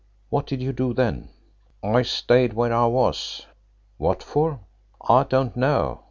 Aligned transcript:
"What 0.31 0.47
did 0.47 0.63
you 0.63 0.73
do 0.73 0.95
then?" 0.95 1.29
"I 1.83 2.01
stayed 2.01 2.53
where 2.53 2.73
I 2.73 2.87
was." 2.87 3.45
"What 3.99 4.23
for?" 4.23 4.61
"I 5.07 5.25
don't 5.25 5.55
know. 5.55 5.99